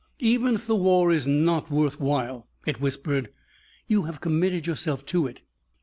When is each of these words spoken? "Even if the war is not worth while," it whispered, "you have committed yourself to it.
"Even 0.17 0.55
if 0.55 0.65
the 0.65 0.75
war 0.75 1.11
is 1.11 1.27
not 1.27 1.69
worth 1.69 1.99
while," 1.99 2.47
it 2.65 2.81
whispered, 2.81 3.29
"you 3.85 4.05
have 4.05 4.19
committed 4.19 4.65
yourself 4.65 5.05
to 5.05 5.27
it. 5.27 5.43